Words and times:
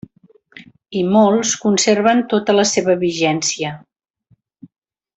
I 1.01 1.03
molts 1.17 1.51
conserven 1.67 2.25
tota 2.33 2.57
la 2.57 2.65
seva 2.73 2.99
vigència. 3.07 3.75